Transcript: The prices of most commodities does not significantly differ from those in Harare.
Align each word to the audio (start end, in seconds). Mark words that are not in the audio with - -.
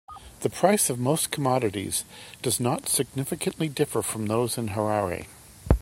The 0.39 0.49
prices 0.49 0.89
of 0.89 0.97
most 0.99 1.29
commodities 1.29 2.05
does 2.41 2.59
not 2.59 2.89
significantly 2.89 3.69
differ 3.69 4.01
from 4.01 4.25
those 4.25 4.57
in 4.57 4.69
Harare. 4.69 5.27